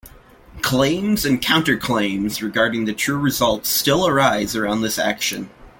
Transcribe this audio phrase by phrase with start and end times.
[0.63, 5.51] Claims and counter-claims regarding the true results still arise around this action.